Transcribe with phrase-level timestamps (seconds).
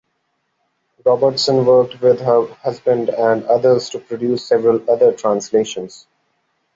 [1.05, 6.07] Robertson worked with her husband and others to produce several other translations.